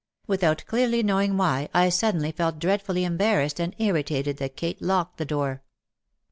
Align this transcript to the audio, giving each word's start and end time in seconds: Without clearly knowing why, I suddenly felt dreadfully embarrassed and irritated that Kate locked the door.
Without 0.25 0.63
clearly 0.65 1.03
knowing 1.03 1.37
why, 1.37 1.69
I 1.75 1.89
suddenly 1.89 2.31
felt 2.31 2.57
dreadfully 2.57 3.05
embarrassed 3.05 3.59
and 3.59 3.75
irritated 3.77 4.37
that 4.37 4.55
Kate 4.57 4.81
locked 4.81 5.17
the 5.17 5.25
door. 5.25 5.61